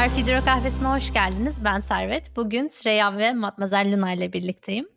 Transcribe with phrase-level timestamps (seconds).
[0.00, 1.64] Merhabalar, Fidro Kahvesi'ne hoş geldiniz.
[1.64, 2.36] Ben Servet.
[2.36, 4.88] Bugün Süreyya ve Matmazel Luna ile birlikteyim.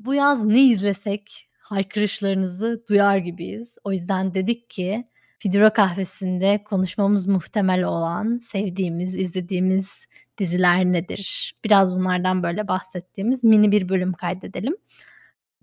[0.00, 3.78] Bu yaz ne izlesek haykırışlarınızı duyar gibiyiz.
[3.84, 5.08] O yüzden dedik ki
[5.38, 10.06] Fidro Kahvesi'nde konuşmamız muhtemel olan, sevdiğimiz, izlediğimiz
[10.38, 11.54] diziler nedir?
[11.64, 14.76] Biraz bunlardan böyle bahsettiğimiz mini bir bölüm kaydedelim.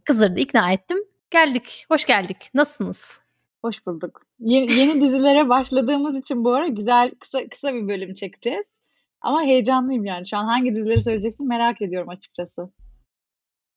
[0.04, 0.98] Kızırdı, ikna ettim.
[1.32, 2.50] Geldik, hoş geldik.
[2.54, 3.23] Nasılsınız?
[3.64, 4.22] Hoş bulduk.
[4.40, 8.66] Yeni, yeni dizilere başladığımız için bu ara güzel kısa kısa bir bölüm çekeceğiz.
[9.22, 10.28] Ama heyecanlıyım yani.
[10.28, 12.70] Şu an hangi dizileri söyleyeceksin merak ediyorum açıkçası.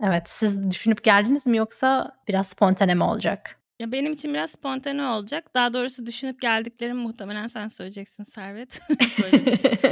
[0.02, 3.60] Evet, siz düşünüp geldiniz mi yoksa biraz spontane mi olacak?
[3.80, 5.54] Ya benim için biraz spontane olacak.
[5.54, 8.80] Daha doğrusu düşünüp geldiklerim muhtemelen sen söyleyeceksin Servet.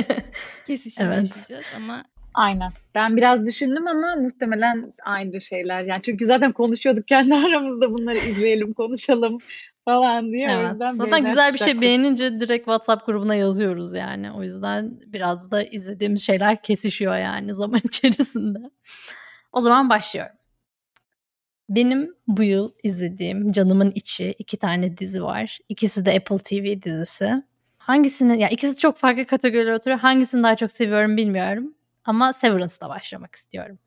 [0.66, 1.18] kesişim evet.
[1.18, 2.72] yaşayacağız ama Aynen.
[2.94, 5.82] Ben biraz düşündüm ama muhtemelen aynı şeyler.
[5.82, 9.38] Yani çünkü zaten konuşuyorduk kendi aramızda bunları izleyelim, konuşalım
[9.84, 10.48] falan diye.
[10.50, 10.66] Evet.
[10.66, 14.32] O yüzden Zaten güzel bir şey beğenince direkt WhatsApp grubuna yazıyoruz yani.
[14.32, 18.58] O yüzden biraz da izlediğimiz şeyler kesişiyor yani zaman içerisinde.
[19.52, 20.36] O zaman başlıyorum.
[21.68, 25.58] Benim bu yıl izlediğim Canımın İçi iki tane dizi var.
[25.68, 27.42] İkisi de Apple TV dizisi.
[27.78, 30.00] Hangisini, ya yani ikisi çok farklı kategorilere oturuyor.
[30.00, 31.74] Hangisini daha çok seviyorum bilmiyorum.
[32.04, 33.78] Ama Severance'da başlamak istiyorum.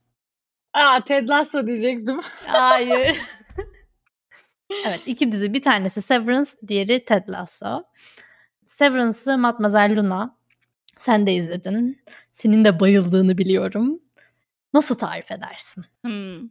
[0.73, 2.19] Aa Ted Lasso diyecektim.
[2.45, 3.17] Hayır.
[4.85, 5.53] Evet iki dizi.
[5.53, 7.83] Bir tanesi Severance, diğeri Ted Lasso.
[8.65, 10.37] Severance'ı Matmazel Luna.
[10.97, 12.01] Sen de izledin.
[12.31, 13.99] Senin de bayıldığını biliyorum.
[14.73, 15.85] Nasıl tarif edersin?
[16.01, 16.49] Hmm.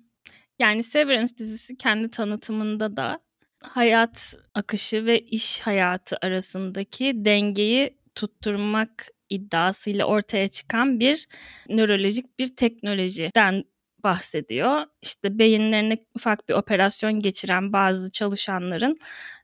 [0.58, 3.20] Yani Severance dizisi kendi tanıtımında da
[3.62, 11.28] hayat akışı ve iş hayatı arasındaki dengeyi tutturmak iddiasıyla ortaya çıkan bir
[11.68, 13.64] nörolojik bir teknolojiden
[14.06, 14.84] bahsediyor.
[15.02, 18.98] İşte beyinlerine ufak bir operasyon geçiren bazı çalışanların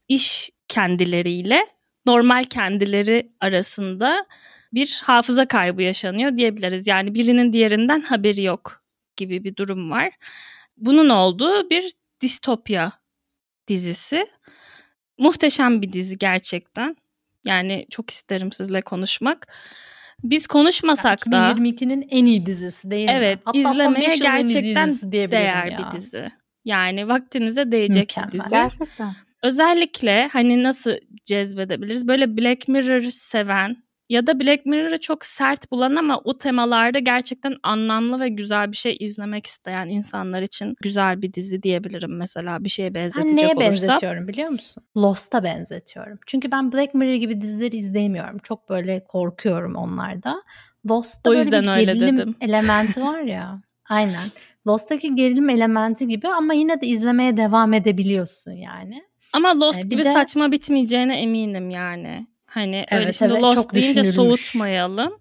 [0.08, 1.66] iş kendileriyle
[2.06, 4.26] normal kendileri arasında
[4.72, 6.86] bir hafıza kaybı yaşanıyor diyebiliriz.
[6.86, 8.82] Yani birinin diğerinden haberi yok
[9.16, 10.12] gibi bir durum var.
[10.76, 12.92] Bunun olduğu bir distopya
[13.68, 14.26] dizisi.
[15.18, 16.96] Muhteşem bir dizi gerçekten.
[17.46, 19.46] Yani çok isterim sizle konuşmak.
[20.22, 23.12] Biz konuşmasak da 2022'nin en iyi dizisi değil mi?
[23.16, 25.78] Evet, Hatta izlemeye gerçekten değer ya.
[25.92, 26.28] bir dizi.
[26.64, 28.32] Yani vaktinize değecek Mükemmel.
[28.32, 28.50] bir dizi.
[28.50, 29.14] Gerçekten.
[29.42, 30.92] Özellikle hani nasıl
[31.24, 32.08] cezbedebiliriz?
[32.08, 33.76] Böyle Black Mirror seven
[34.12, 38.76] ya da Black Mirror'ı çok sert bulan ama o temalarda gerçekten anlamlı ve güzel bir
[38.76, 43.54] şey izlemek isteyen insanlar için güzel bir dizi diyebilirim mesela bir şeye benzetecek ben neye
[43.54, 43.88] olursam.
[43.88, 44.84] benzetiyorum biliyor musun?
[44.96, 46.18] Lost'a benzetiyorum.
[46.26, 48.38] Çünkü ben Black Mirror gibi dizileri izleyemiyorum.
[48.38, 50.42] Çok böyle korkuyorum onlarda.
[50.90, 52.34] Lost'ta o yüzden böyle bir öyle gerilim dedim.
[52.40, 53.62] elementi var ya.
[53.88, 54.28] Aynen.
[54.66, 59.02] Lost'taki gerilim elementi gibi ama yine de izlemeye devam edebiliyorsun yani.
[59.32, 60.12] Ama Lost ee, gibi de...
[60.12, 62.31] saçma bitmeyeceğine eminim yani.
[62.54, 65.18] Hani evet, öyle şimdi evet, Lost deyince soğutmayalım.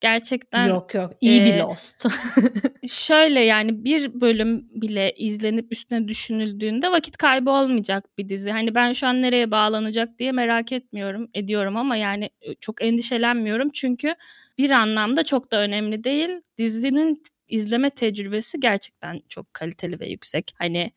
[0.00, 2.06] Gerçekten Yok yok iyi e, bir Lost.
[2.88, 8.50] şöyle yani bir bölüm bile izlenip üstüne düşünüldüğünde vakit kaybı olmayacak bir dizi.
[8.50, 12.30] Hani ben şu an nereye bağlanacak diye merak etmiyorum, ediyorum ama yani
[12.60, 14.14] çok endişelenmiyorum çünkü
[14.58, 16.30] bir anlamda çok da önemli değil.
[16.58, 20.52] Dizinin izleme tecrübesi gerçekten çok kaliteli ve yüksek.
[20.58, 20.92] Hani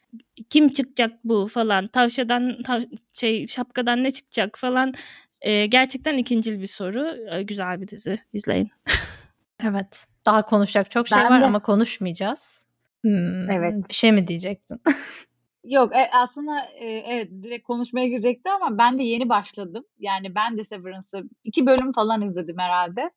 [0.49, 2.81] kim çıkacak bu falan, tavşadan tav
[3.13, 4.93] şey şapkadan ne çıkacak falan
[5.41, 7.15] e, gerçekten ikincil bir soru.
[7.31, 8.19] E, güzel bir dizi.
[8.33, 8.71] İzleyin.
[9.63, 10.05] evet.
[10.25, 11.45] Daha konuşacak çok şey ben var de...
[11.45, 12.65] ama konuşmayacağız.
[13.01, 13.89] Hmm, evet.
[13.89, 14.81] Bir şey mi diyecektin?
[15.63, 19.83] Yok e, aslında e, evet direkt konuşmaya girecekti ama ben de yeni başladım.
[19.99, 23.11] Yani ben de Severance'ı iki bölüm falan izledim herhalde.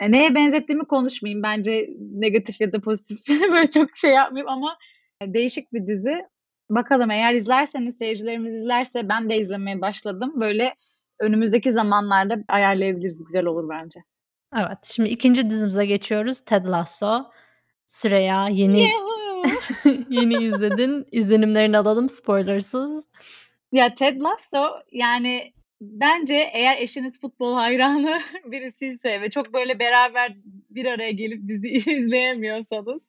[0.00, 1.42] E, neye benzettiğimi konuşmayayım.
[1.42, 4.78] Bence negatif ya da pozitif böyle çok şey yapmayayım ama
[5.22, 6.24] değişik bir dizi.
[6.70, 10.32] Bakalım eğer izlerseniz seyircilerimiz izlerse ben de izlemeye başladım.
[10.36, 10.74] Böyle
[11.20, 13.24] önümüzdeki zamanlarda ayarlayabiliriz.
[13.24, 14.00] Güzel olur bence.
[14.56, 14.78] Evet.
[14.94, 16.40] Şimdi ikinci dizimize geçiyoruz.
[16.40, 17.24] Ted Lasso.
[17.86, 18.90] Süreya yeni
[20.10, 21.06] yeni izledin.
[21.12, 23.08] İzlenimlerini alalım spoilersız.
[23.72, 30.36] Ya Ted Lasso yani bence eğer eşiniz futbol hayranı birisiyse ve çok böyle beraber
[30.70, 33.02] bir araya gelip dizi izleyemiyorsanız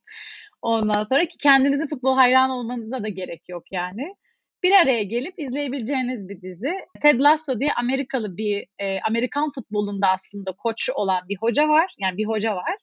[0.62, 4.16] ondan sonra ki kendinizi futbol hayranı olmanıza da gerek yok yani
[4.64, 6.74] bir araya gelip izleyebileceğiniz bir dizi.
[7.02, 11.96] Ted Lasso diye Amerikalı bir e, Amerikan futbolunda aslında koç olan bir hoca var.
[12.00, 12.76] Yani bir hoca var.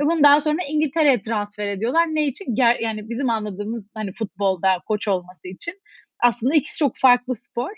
[0.00, 2.06] Ve bunu daha sonra İngiltere'ye transfer ediyorlar.
[2.06, 2.54] Ne için?
[2.54, 5.74] Ger yani bizim anladığımız hani futbolda koç olması için.
[6.22, 7.70] Aslında ikisi çok farklı spor.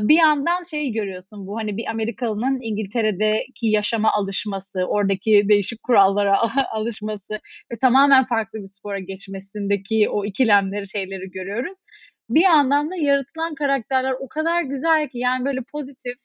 [0.00, 6.38] Bir yandan şeyi görüyorsun bu hani bir Amerikalının İngiltere'deki yaşama alışması, oradaki değişik kurallara
[6.72, 7.40] alışması
[7.72, 11.78] ve tamamen farklı bir spora geçmesindeki o ikilemleri şeyleri görüyoruz
[12.30, 16.16] bir yandan da yaratılan karakterler o kadar güzel ki yani böyle pozitif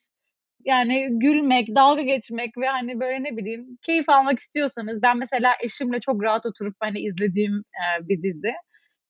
[0.66, 6.00] yani gülmek, dalga geçmek ve hani böyle ne bileyim keyif almak istiyorsanız ben mesela eşimle
[6.00, 8.54] çok rahat oturup hani izlediğim e, bir dizi.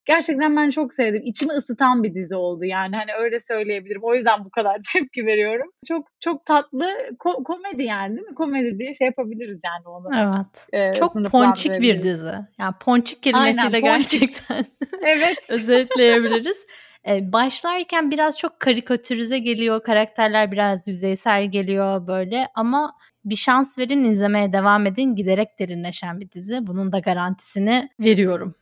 [0.06, 1.22] Gerçekten ben çok sevdim.
[1.26, 4.04] İçimi ısıtan bir dizi oldu yani hani öyle söyleyebilirim.
[4.04, 5.72] O yüzden bu kadar tepki veriyorum.
[5.88, 6.86] Çok çok tatlı
[7.20, 8.36] ko- komedi yani değil mi?
[8.36, 10.10] Komedi diye şey yapabiliriz yani onu.
[10.16, 10.68] Evet.
[10.74, 12.32] Ee, çok ponçik bir dizi.
[12.60, 14.12] Yani ponçik kelimesiyle Aynen, ponçik.
[14.12, 14.66] gerçekten
[15.02, 15.38] evet.
[15.50, 16.66] özetleyebiliriz.
[17.10, 19.84] Ee, başlarken biraz çok karikatürize geliyor.
[19.84, 22.94] Karakterler biraz yüzeysel geliyor böyle ama
[23.26, 25.16] bir şans verin izlemeye devam edin.
[25.16, 26.68] Giderek derinleşen bir dizi.
[26.68, 28.56] Bunun da garantisini veriyorum.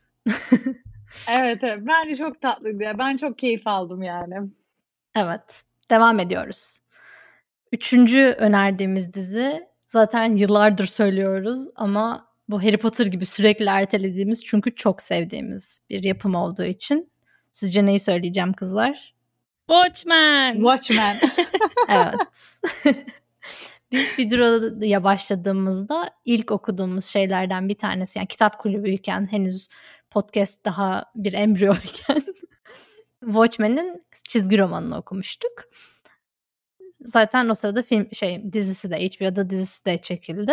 [1.30, 1.78] Evet evet.
[1.80, 2.98] Bence çok tatlıydı ya.
[2.98, 4.34] Ben çok keyif aldım yani.
[5.16, 5.62] Evet.
[5.90, 6.78] Devam ediyoruz.
[7.72, 15.02] Üçüncü önerdiğimiz dizi zaten yıllardır söylüyoruz ama bu Harry Potter gibi sürekli ertelediğimiz çünkü çok
[15.02, 17.12] sevdiğimiz bir yapım olduğu için.
[17.52, 19.14] Sizce neyi söyleyeceğim kızlar?
[19.68, 20.54] Watchmen.
[20.54, 21.16] Watchmen.
[21.88, 22.56] evet.
[23.92, 29.68] Biz Vidro'ya başladığımızda ilk okuduğumuz şeylerden bir tanesi yani kitap kulübüyken henüz
[30.14, 32.24] podcast daha bir embriyoyken
[33.24, 35.52] Watchmen'in çizgi romanını okumuştuk.
[37.00, 40.52] Zaten o sırada film şey dizisi de HBO'da dizisi de çekildi.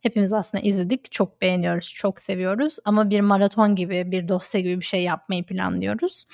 [0.00, 1.12] Hepimiz aslında izledik.
[1.12, 2.76] Çok beğeniyoruz, çok seviyoruz.
[2.84, 6.26] Ama bir maraton gibi, bir dosya gibi bir şey yapmayı planlıyoruz.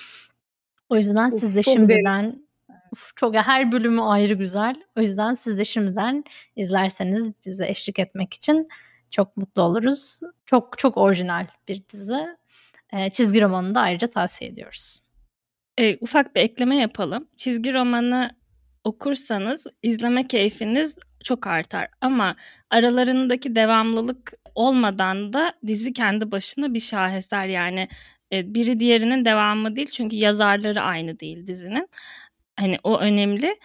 [0.88, 2.42] O yüzden uf, siz de şimdiden
[2.92, 4.82] uf, çok her bölümü ayrı güzel.
[4.96, 6.24] O yüzden siz de şimdiden
[6.56, 8.68] izlerseniz bize eşlik etmek için
[9.10, 10.20] çok mutlu oluruz.
[10.46, 12.26] Çok çok orijinal bir dizi.
[12.92, 15.00] E, çizgi romanını da ayrıca tavsiye ediyoruz.
[15.78, 17.28] E, ufak bir ekleme yapalım.
[17.36, 18.30] Çizgi romanı
[18.84, 21.88] okursanız izleme keyfiniz çok artar.
[22.00, 22.36] Ama
[22.70, 27.88] aralarındaki devamlılık olmadan da dizi kendi başına bir şaheser yani
[28.32, 31.88] e, biri diğerinin devamı değil çünkü yazarları aynı değil dizinin.
[32.56, 33.56] Hani o önemli.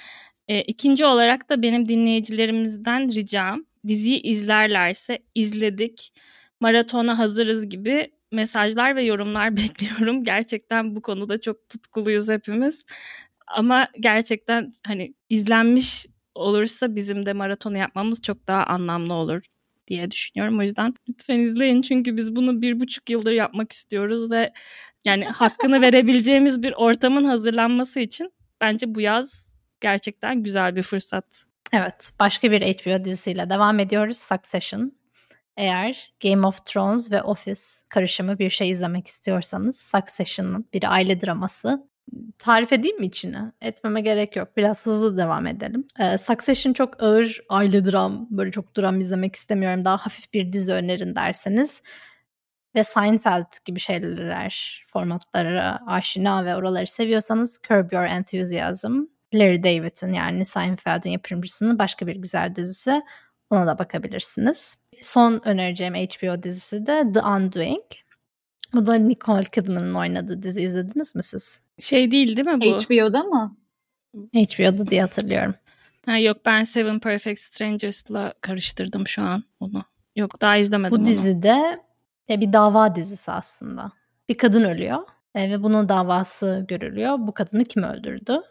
[0.48, 6.14] E, ikinci olarak da benim dinleyicilerimizden ricam diziyi izlerlerse izledik,
[6.60, 10.24] maratona hazırız gibi mesajlar ve yorumlar bekliyorum.
[10.24, 12.86] Gerçekten bu konuda çok tutkuluyuz hepimiz.
[13.48, 19.44] Ama gerçekten hani izlenmiş olursa bizim de maratonu yapmamız çok daha anlamlı olur
[19.88, 20.60] diye düşünüyorum.
[20.60, 24.54] O yüzden lütfen izleyin çünkü biz bunu bir buçuk yıldır yapmak istiyoruz ve
[25.06, 31.46] yani hakkını verebileceğimiz bir ortamın hazırlanması için bence bu yaz gerçekten güzel bir fırsat.
[31.74, 34.18] Evet, başka bir HBO dizisiyle devam ediyoruz.
[34.18, 35.03] Succession.
[35.58, 41.88] Eğer Game of Thrones ve Office karışımı bir şey izlemek istiyorsanız Succession'ın bir aile draması
[42.40, 43.52] tarif edeyim mi içini?
[43.62, 44.58] Etmeme gerek yok.
[44.58, 45.88] Biraz hızlı devam edelim.
[46.00, 49.86] Ee, Succession çok ağır aile dram, böyle çok dram izlemek istemiyorum.
[49.86, 51.82] Daha hafif bir dizi önerin derseniz
[52.76, 59.02] ve Seinfeld gibi şeyler, formatlara aşina ve oraları seviyorsanız Curb Your Enthusiasm,
[59.34, 63.02] Larry David'in yani Seinfeld'in yapımcısının başka bir güzel dizisi.
[63.50, 64.76] Ona da bakabilirsiniz.
[65.02, 67.84] Son önereceğim HBO dizisi de The Undoing.
[68.74, 71.62] Bu da Nicole Kidman'ın oynadığı dizi izlediniz mi siz?
[71.80, 72.66] Şey değil değil mi bu?
[72.66, 73.58] HBO'da mı?
[74.16, 75.56] HBO'da diye hatırlıyorum.
[76.06, 79.84] Ha, yok ben Seven Perfect Strangers'la karıştırdım şu an onu.
[80.16, 81.06] Yok daha izlemedim Bu onu.
[81.06, 81.80] dizide
[82.30, 83.92] e, bir dava dizisi aslında.
[84.30, 85.00] Bir kadın ölüyor
[85.36, 87.16] e, ve bunun davası görülüyor.
[87.20, 88.42] Bu kadını kim öldürdü?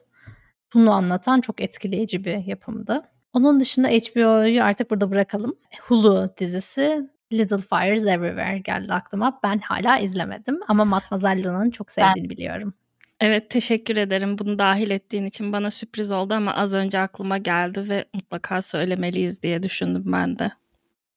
[0.75, 3.03] Bunu anlatan çok etkileyici bir yapımdı.
[3.33, 5.57] Onun dışında HBO'yu artık burada bırakalım.
[5.83, 9.41] Hulu dizisi Little Fires Everywhere geldi aklıma.
[9.43, 12.31] Ben hala izlemedim ama Matmazel Luna'nın çok sevdiğini ben...
[12.31, 12.75] biliyorum.
[13.21, 17.89] Evet teşekkür ederim bunu dahil ettiğin için bana sürpriz oldu ama az önce aklıma geldi
[17.89, 20.53] ve mutlaka söylemeliyiz diye düşündüm ben de.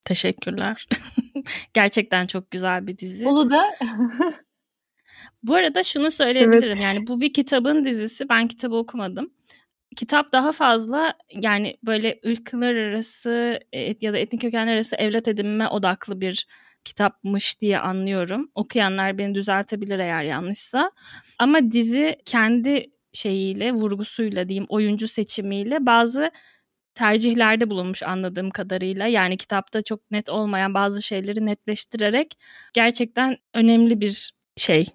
[0.04, 0.88] Teşekkürler.
[1.74, 3.28] Gerçekten çok güzel bir dizi.
[3.28, 3.64] Ulu da.
[5.44, 6.84] Bu arada şunu söyleyebilirim evet.
[6.84, 9.32] yani bu bir kitabın dizisi ben kitabı okumadım
[9.96, 15.68] kitap daha fazla yani böyle ırklar arası e, ya da etnik kökenler arası evlat edinme
[15.68, 16.48] odaklı bir
[16.86, 18.52] kitapmış diye anlıyorum.
[18.56, 20.92] Okuyanlar beni düzeltebilir eğer yanlışsa.
[21.40, 26.32] Ama dizi kendi şeyiyle, vurgusuyla diyeyim, oyuncu seçimiyle bazı
[26.96, 29.08] tercihlerde bulunmuş anladığım kadarıyla.
[29.08, 32.38] Yani kitapta çok net olmayan bazı şeyleri netleştirerek
[32.74, 34.86] gerçekten önemli bir şey.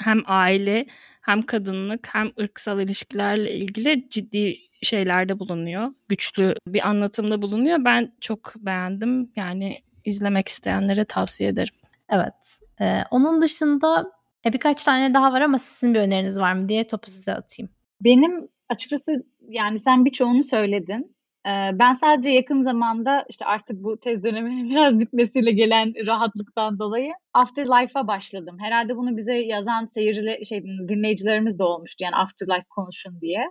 [0.00, 0.86] Hem aile
[1.22, 5.94] hem kadınlık hem ırksal ilişkilerle ilgili ciddi şeylerde bulunuyor.
[6.08, 7.78] Güçlü bir anlatımda bulunuyor.
[7.84, 9.32] Ben çok beğendim.
[9.36, 11.74] Yani izlemek isteyenlere tavsiye ederim.
[12.10, 12.32] Evet.
[12.80, 14.12] Ee, onun dışında
[14.46, 17.70] e, birkaç tane daha var ama sizin bir öneriniz var mı diye topu size atayım.
[18.00, 19.12] Benim açıkçası
[19.48, 21.16] yani sen birçoğunu söyledin.
[21.46, 28.06] Ben sadece yakın zamanda işte artık bu tez döneminin biraz bitmesiyle gelen rahatlıktan dolayı Afterlife'a
[28.06, 28.56] başladım.
[28.60, 33.44] Herhalde bunu bize yazan seyirciler, şey, dinleyicilerimiz de olmuştu yani Afterlife konuşun diye.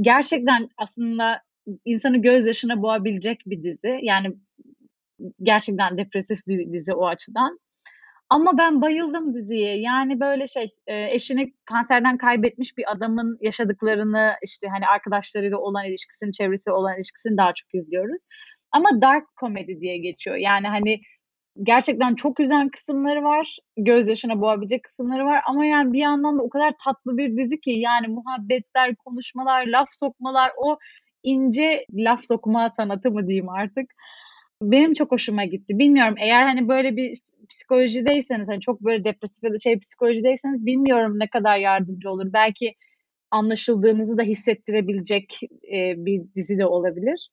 [0.00, 1.42] Gerçekten aslında
[1.84, 3.98] insanı gözyaşına boğabilecek bir dizi.
[4.02, 4.36] Yani
[5.42, 7.58] gerçekten depresif bir dizi o açıdan.
[8.30, 9.80] Ama ben bayıldım diziye.
[9.80, 16.70] Yani böyle şey eşini kanserden kaybetmiş bir adamın yaşadıklarını işte hani arkadaşlarıyla olan ilişkisini, çevresi
[16.70, 18.22] olan ilişkisini daha çok izliyoruz.
[18.72, 20.36] Ama dark komedi diye geçiyor.
[20.36, 21.00] Yani hani
[21.62, 23.58] gerçekten çok üzen kısımları var.
[23.76, 25.40] Gözyaşına boğabilecek kısımları var.
[25.48, 29.88] Ama yani bir yandan da o kadar tatlı bir dizi ki yani muhabbetler, konuşmalar, laf
[29.92, 30.78] sokmalar o
[31.22, 33.90] ince laf sokma sanatı mı diyeyim artık.
[34.62, 35.78] Benim çok hoşuma gitti.
[35.78, 41.18] Bilmiyorum eğer hani böyle bir psikolojideyseniz hani çok böyle depresif ya da şey psikolojideyseniz bilmiyorum
[41.18, 42.32] ne kadar yardımcı olur.
[42.32, 42.74] Belki
[43.30, 45.40] anlaşıldığınızı da hissettirebilecek
[45.72, 47.30] e, bir dizi de olabilir.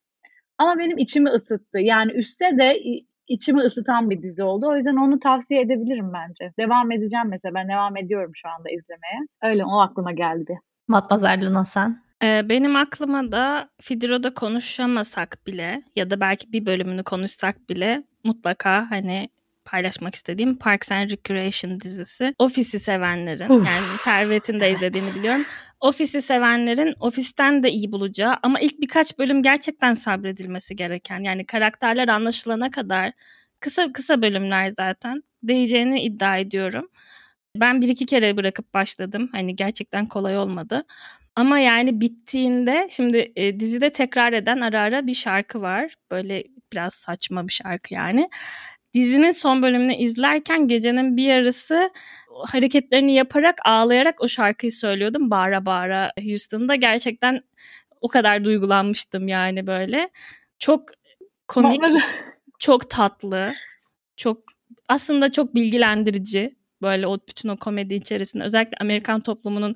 [0.57, 1.79] Ama benim içimi ısıttı.
[1.79, 2.79] Yani üstte de
[3.27, 4.67] içimi ısıtan bir dizi oldu.
[4.67, 6.53] O yüzden onu tavsiye edebilirim bence.
[6.59, 7.53] Devam edeceğim mesela.
[7.53, 9.27] Ben devam ediyorum şu anda izlemeye.
[9.43, 10.59] Öyle o aklıma geldi.
[10.87, 12.03] Matmazel Luna sen?
[12.23, 18.91] Ee, benim aklıma da Fidiro'da konuşamasak bile ya da belki bir bölümünü konuşsak bile mutlaka
[18.91, 19.29] hani
[19.65, 22.35] paylaşmak istediğim Parks and Recreation dizisi.
[22.39, 24.77] Ofisi sevenlerin Uf, yani Servet'in de evet.
[24.77, 25.45] izlediğini biliyorum.
[25.79, 32.07] Ofisi sevenlerin ofisten de iyi bulacağı ama ilk birkaç bölüm gerçekten sabredilmesi gereken yani karakterler
[32.07, 33.11] anlaşılana kadar
[33.59, 36.87] kısa kısa bölümler zaten değeceğini iddia ediyorum.
[37.55, 39.29] Ben bir iki kere bırakıp başladım.
[39.31, 40.85] Hani gerçekten kolay olmadı.
[41.35, 45.95] Ama yani bittiğinde şimdi e, dizide tekrar eden ara ara bir şarkı var.
[46.11, 48.27] Böyle biraz saçma bir şarkı yani.
[48.93, 51.89] Dizinin son bölümünü izlerken gecenin bir yarısı
[52.45, 56.75] hareketlerini yaparak ağlayarak o şarkıyı söylüyordum bağıra bağıra Houston'da.
[56.75, 57.41] Gerçekten
[58.01, 60.09] o kadar duygulanmıştım yani böyle.
[60.59, 60.89] Çok
[61.47, 61.81] komik,
[62.59, 63.53] çok tatlı,
[64.17, 64.43] çok
[64.89, 69.75] aslında çok bilgilendirici böyle o bütün o komedi içerisinde özellikle Amerikan toplumunun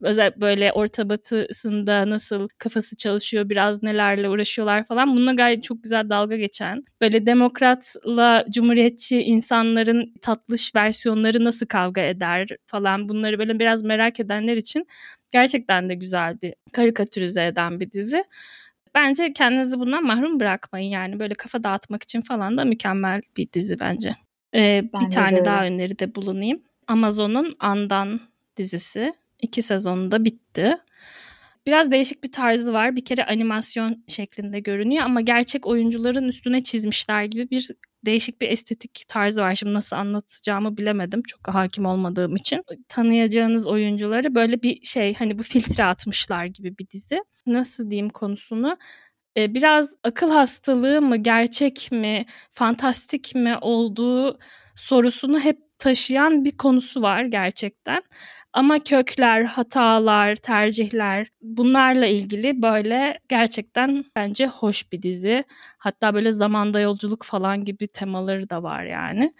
[0.00, 6.10] özel böyle orta batısında nasıl kafası çalışıyor biraz nelerle uğraşıyorlar falan bununla gayet çok güzel
[6.10, 13.82] dalga geçen böyle demokratla cumhuriyetçi insanların tatlış versiyonları nasıl kavga eder falan bunları böyle biraz
[13.82, 14.86] merak edenler için
[15.32, 18.24] gerçekten de güzel bir karikatürize eden bir dizi.
[18.94, 23.80] Bence kendinizi bundan mahrum bırakmayın yani böyle kafa dağıtmak için falan da mükemmel bir dizi
[23.80, 24.10] bence.
[24.54, 26.62] Ee, bir tane de daha öneride bulunayım.
[26.86, 28.20] Amazon'un Andan
[28.56, 29.12] dizisi.
[29.42, 30.76] İki sezonunda bitti.
[31.66, 32.96] Biraz değişik bir tarzı var.
[32.96, 37.70] Bir kere animasyon şeklinde görünüyor ama gerçek oyuncuların üstüne çizmişler gibi bir
[38.04, 39.54] değişik bir estetik tarzı var.
[39.54, 41.22] Şimdi nasıl anlatacağımı bilemedim.
[41.22, 42.62] Çok hakim olmadığım için.
[42.88, 47.20] Tanıyacağınız oyuncuları böyle bir şey hani bu filtre atmışlar gibi bir dizi.
[47.46, 48.76] Nasıl diyeyim konusunu?
[49.36, 54.38] Ee, biraz akıl hastalığı mı, gerçek mi, fantastik mi olduğu
[54.76, 58.02] sorusunu hep taşıyan bir konusu var gerçekten.
[58.56, 65.44] Ama kökler, hatalar, tercihler bunlarla ilgili böyle gerçekten bence hoş bir dizi.
[65.78, 69.34] Hatta böyle zamanda yolculuk falan gibi temaları da var yani.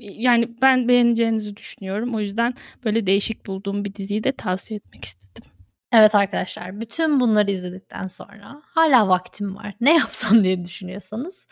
[0.00, 2.14] Yani ben beğeneceğinizi düşünüyorum.
[2.14, 5.50] O yüzden böyle değişik bulduğum bir diziyi de tavsiye etmek istedim.
[5.92, 11.48] Evet arkadaşlar bütün bunları izledikten sonra hala vaktim var ne yapsam diye düşünüyorsanız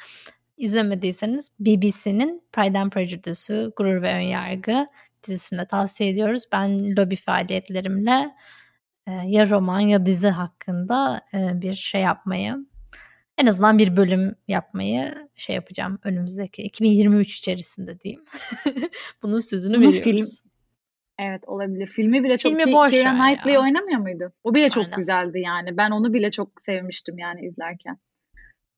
[0.57, 4.87] izlemediyseniz BBC'nin Pride and Prejudice'u Gurur ve Önyargı
[5.27, 6.43] dizisinde tavsiye ediyoruz.
[6.53, 8.35] Ben lobi faaliyetlerimle
[9.07, 12.67] e, ya roman ya dizi hakkında e, bir şey yapmayı
[13.39, 18.25] en azından bir bölüm yapmayı şey yapacağım önümüzdeki 2023 içerisinde diyeyim.
[19.23, 20.43] Bunun sözünü Bunu veriyoruz.
[20.43, 20.51] Film,
[21.19, 21.87] Evet olabilir.
[21.87, 24.33] Filmi bile çok Filmi boş Keira Knightley oynamıyor muydu?
[24.45, 24.97] O bile çok Aynen.
[24.97, 25.77] güzeldi yani.
[25.77, 27.99] Ben onu bile çok sevmiştim yani izlerken.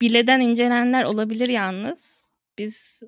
[0.00, 2.25] Bileden incelenenler olabilir yalnız.
[2.59, 3.01] Biz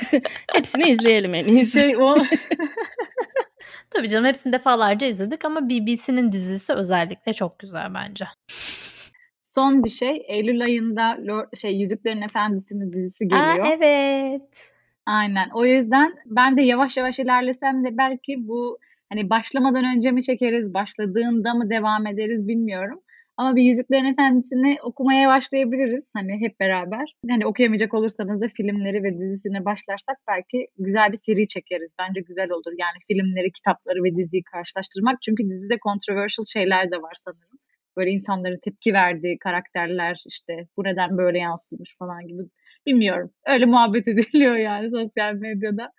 [0.52, 1.80] hepsini izleyelim en iyisi.
[1.80, 2.14] Şey, o...
[3.90, 8.24] Tabii canım hepsini defalarca izledik ama BBC'nin dizisi özellikle çok güzel bence.
[9.42, 10.24] Son bir şey.
[10.28, 13.58] Eylül ayında Lord, şey Yüzüklerin Efendisi'nin dizisi geliyor.
[13.58, 14.72] Aa, evet.
[15.06, 15.48] Aynen.
[15.54, 18.78] O yüzden ben de yavaş yavaş ilerlesem de belki bu
[19.08, 23.00] hani başlamadan önce mi çekeriz, başladığında mı devam ederiz bilmiyorum.
[23.38, 27.14] Ama bir Yüzüklerin Efendisi'ni okumaya başlayabiliriz hani hep beraber.
[27.30, 31.92] Hani okuyamayacak olursanız da filmleri ve dizisine başlarsak belki güzel bir seri çekeriz.
[31.98, 32.72] Bence güzel olur.
[32.78, 35.22] Yani filmleri, kitapları ve diziyi karşılaştırmak.
[35.22, 37.58] Çünkü dizide controversial şeyler de var sanırım.
[37.96, 42.42] Böyle insanların tepki verdiği karakterler işte bu neden böyle yansımış falan gibi
[42.86, 43.30] Bilmiyorum.
[43.46, 45.92] Öyle muhabbet ediliyor yani sosyal medyada.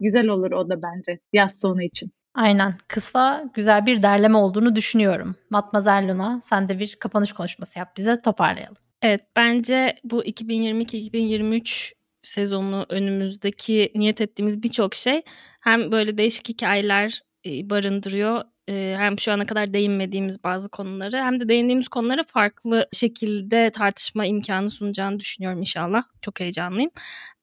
[0.00, 2.12] Güzel olur o da bence yaz sonu için.
[2.36, 2.74] Aynen.
[2.88, 5.36] Kısa güzel bir derleme olduğunu düşünüyorum.
[5.50, 8.76] Matmazel Luna sen de bir kapanış konuşması yap bize toparlayalım.
[9.02, 15.22] Evet bence bu 2022-2023 sezonu önümüzdeki niyet ettiğimiz birçok şey
[15.60, 18.42] hem böyle değişik hikayeler e, barındırıyor.
[18.68, 24.26] E, hem şu ana kadar değinmediğimiz bazı konuları hem de değindiğimiz konuları farklı şekilde tartışma
[24.26, 26.02] imkanı sunacağını düşünüyorum inşallah.
[26.22, 26.90] Çok heyecanlıyım.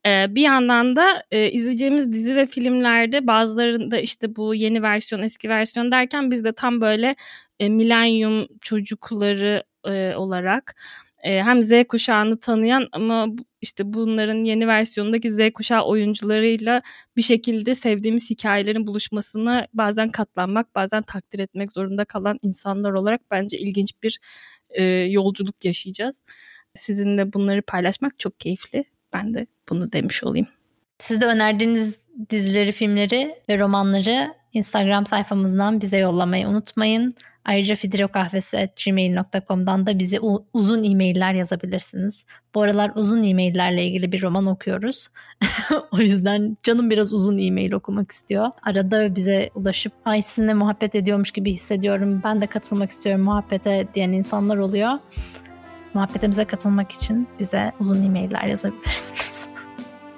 [0.05, 5.91] E, bir yandan da izleyeceğimiz dizi ve filmlerde bazılarında işte bu yeni versiyon eski versiyon
[5.91, 7.15] derken biz de tam böyle
[7.61, 9.63] milenyum çocukları
[10.17, 10.75] olarak
[11.23, 13.27] hem Z kuşağını tanıyan ama
[13.63, 16.81] işte bunların yeni versiyonundaki Z kuşağı oyuncularıyla
[17.17, 23.57] bir şekilde sevdiğimiz hikayelerin buluşmasına bazen katlanmak, bazen takdir etmek zorunda kalan insanlar olarak bence
[23.57, 24.19] ilginç bir
[24.69, 26.21] e, yolculuk yaşayacağız.
[26.75, 28.83] Sizinle bunları paylaşmak çok keyifli.
[29.13, 30.47] Ben de bunu demiş olayım.
[30.99, 31.97] Siz de önerdiğiniz
[32.29, 37.15] dizileri, filmleri ve romanları Instagram sayfamızdan bize yollamayı unutmayın.
[37.45, 40.19] Ayrıca fidrokahvesi.gmail.com'dan da bize
[40.53, 42.25] uzun e-mailler yazabilirsiniz.
[42.55, 45.07] Bu aralar uzun e-maillerle ilgili bir roman okuyoruz.
[45.91, 48.47] o yüzden canım biraz uzun e-mail okumak istiyor.
[48.63, 52.21] Arada bize ulaşıp ay sizinle muhabbet ediyormuş gibi hissediyorum.
[52.23, 54.91] Ben de katılmak istiyorum muhabbete diyen insanlar oluyor.
[55.93, 59.47] Muhabbetimize katılmak için bize uzun e-mailler yazabilirsiniz.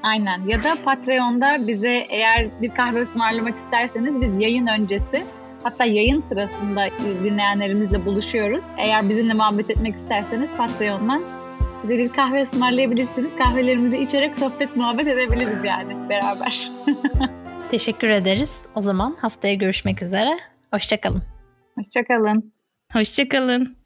[0.04, 5.26] Aynen ya da Patreon'da bize eğer bir kahve ısmarlamak isterseniz biz yayın öncesi
[5.66, 6.90] Hatta yayın sırasında
[7.24, 8.66] dinleyenlerimizle buluşuyoruz.
[8.78, 11.24] Eğer bizimle muhabbet etmek isterseniz Patreon'dan
[11.84, 13.30] bize bir kahve ısmarlayabilirsiniz.
[13.38, 16.72] Kahvelerimizi içerek sohbet muhabbet edebiliriz yani beraber.
[17.72, 18.62] Teşekkür ederiz.
[18.76, 20.38] O zaman haftaya görüşmek üzere.
[20.74, 21.24] Hoşçakalın.
[21.76, 22.54] Hoşçakalın.
[22.94, 23.85] Hoşçakalın.